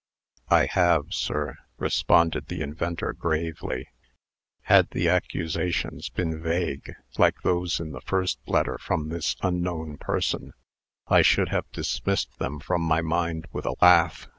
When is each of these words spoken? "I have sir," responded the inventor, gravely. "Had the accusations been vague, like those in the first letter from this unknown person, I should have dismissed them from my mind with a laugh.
"I 0.49 0.65
have 0.65 1.13
sir," 1.13 1.57
responded 1.77 2.47
the 2.47 2.61
inventor, 2.61 3.13
gravely. 3.13 3.89
"Had 4.63 4.89
the 4.89 5.07
accusations 5.09 6.09
been 6.09 6.41
vague, 6.41 6.95
like 7.19 7.43
those 7.43 7.79
in 7.79 7.91
the 7.91 8.01
first 8.01 8.39
letter 8.47 8.79
from 8.79 9.09
this 9.09 9.35
unknown 9.43 9.97
person, 9.97 10.53
I 11.07 11.21
should 11.21 11.49
have 11.49 11.71
dismissed 11.71 12.39
them 12.39 12.59
from 12.59 12.81
my 12.81 13.01
mind 13.01 13.45
with 13.53 13.67
a 13.67 13.75
laugh. 13.79 14.27